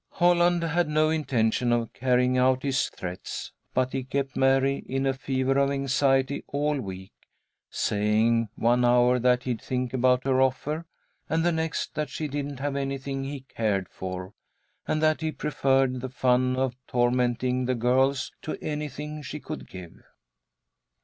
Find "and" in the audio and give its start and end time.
11.29-11.45, 14.87-15.03